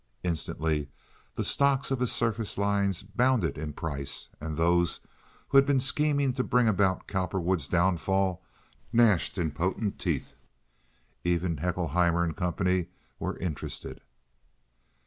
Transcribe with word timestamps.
Instantly 0.23 0.87
the 1.35 1.45
stocks 1.45 1.91
of 1.91 1.99
his 1.99 2.11
surface 2.11 2.57
lines 2.57 3.03
bounded 3.03 3.55
in 3.55 3.71
price, 3.71 4.29
and 4.41 4.57
those 4.57 5.01
who 5.49 5.57
had 5.59 5.65
been 5.67 5.79
scheming 5.79 6.33
to 6.33 6.43
bring 6.43 6.67
about 6.67 7.05
Cowperwood's 7.07 7.67
downfall 7.67 8.41
gnashed 8.91 9.37
impotent 9.37 9.99
teeth. 9.99 10.33
Even 11.23 11.57
Haeckelheimer 11.57 12.33
& 12.33 12.33
Co. 12.33 12.85
were 13.19 13.37
interested. 13.37 14.01